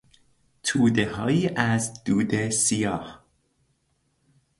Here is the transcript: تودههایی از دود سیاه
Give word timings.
تودههایی 0.63 1.47
از 1.49 2.03
دود 2.03 2.49
سیاه 2.49 3.25